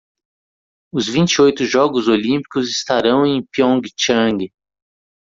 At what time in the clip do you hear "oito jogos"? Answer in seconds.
1.43-2.07